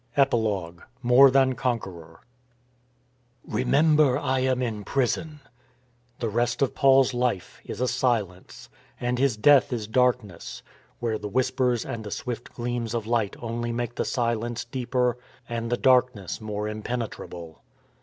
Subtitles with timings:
[0.17, 2.21] EPILOGUE MORE THAN CONQUEROR"
[3.53, 5.41] "T) EMEMBER I am in prison."....
[5.45, 5.49] r^
[6.17, 8.67] The rest of Paul's life is a silence
[8.99, 10.63] and his death is darkness,
[10.99, 15.69] where the whispers and the swift gleams of light only make the silence deeper and
[15.71, 17.61] the darkness more impenetrable.